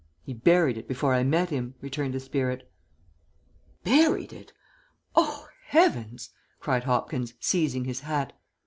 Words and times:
"He'd 0.23 0.43
buried 0.43 0.79
it 0.79 0.87
before 0.87 1.13
I 1.13 1.21
met 1.23 1.51
him," 1.51 1.75
returned 1.79 2.15
the 2.15 2.19
spirit. 2.19 2.67
"Buried 3.83 4.33
it? 4.33 4.51
Oh, 5.15 5.47
Heavens!" 5.67 6.31
cried 6.59 6.85
Hopkins, 6.85 7.35
seizing 7.39 7.83
his 7.85 7.99
hat. 7.99 8.33